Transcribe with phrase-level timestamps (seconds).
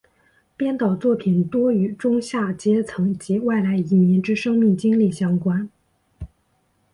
[0.57, 5.69] 编导作品多与中下阶层及外来移民之生命经历相关。